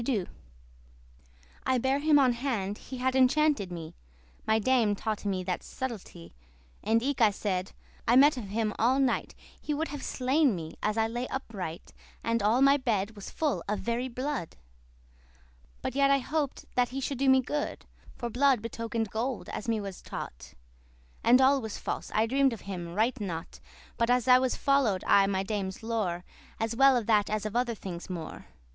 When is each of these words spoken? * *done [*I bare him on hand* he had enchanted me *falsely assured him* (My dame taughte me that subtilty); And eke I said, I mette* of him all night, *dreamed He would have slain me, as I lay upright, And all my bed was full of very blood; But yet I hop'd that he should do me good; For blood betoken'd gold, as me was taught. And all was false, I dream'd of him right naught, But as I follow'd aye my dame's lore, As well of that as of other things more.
* 0.01 0.01
*done 0.01 0.27
[*I 1.63 1.77
bare 1.77 1.99
him 1.99 2.17
on 2.17 2.33
hand* 2.33 2.79
he 2.79 2.97
had 2.97 3.15
enchanted 3.15 3.71
me 3.71 3.93
*falsely 3.93 3.93
assured 3.93 4.31
him* 4.31 4.43
(My 4.47 4.57
dame 4.59 4.95
taughte 4.95 5.25
me 5.25 5.43
that 5.43 5.59
subtilty); 5.61 6.33
And 6.83 7.03
eke 7.03 7.21
I 7.21 7.29
said, 7.29 7.73
I 8.07 8.15
mette* 8.15 8.35
of 8.35 8.45
him 8.47 8.73
all 8.79 8.97
night, 8.97 9.35
*dreamed 9.37 9.59
He 9.61 9.73
would 9.75 9.89
have 9.89 10.01
slain 10.01 10.55
me, 10.55 10.75
as 10.81 10.97
I 10.97 11.05
lay 11.05 11.27
upright, 11.27 11.93
And 12.23 12.41
all 12.41 12.63
my 12.63 12.77
bed 12.77 13.15
was 13.15 13.29
full 13.29 13.63
of 13.69 13.77
very 13.81 14.07
blood; 14.07 14.55
But 15.83 15.93
yet 15.93 16.09
I 16.09 16.17
hop'd 16.17 16.65
that 16.73 16.89
he 16.89 16.99
should 16.99 17.19
do 17.19 17.29
me 17.29 17.39
good; 17.41 17.85
For 18.15 18.31
blood 18.31 18.63
betoken'd 18.63 19.11
gold, 19.11 19.49
as 19.49 19.67
me 19.69 19.79
was 19.79 20.01
taught. 20.01 20.55
And 21.23 21.39
all 21.39 21.61
was 21.61 21.77
false, 21.77 22.11
I 22.15 22.25
dream'd 22.25 22.53
of 22.53 22.61
him 22.61 22.95
right 22.95 23.21
naught, 23.21 23.59
But 23.97 24.09
as 24.09 24.27
I 24.27 24.39
follow'd 24.49 25.03
aye 25.05 25.27
my 25.27 25.43
dame's 25.43 25.83
lore, 25.83 26.23
As 26.59 26.75
well 26.75 26.97
of 26.97 27.05
that 27.05 27.29
as 27.29 27.45
of 27.45 27.55
other 27.55 27.75
things 27.75 28.09
more. 28.09 28.47